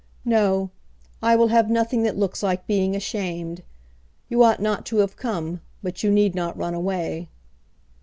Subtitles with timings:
[0.25, 0.71] "No;
[1.21, 3.61] I will have nothing that looks like being ashamed.
[4.29, 7.29] You ought not to have come, but you need not run away."